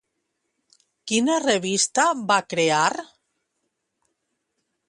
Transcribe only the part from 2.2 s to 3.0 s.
va crear?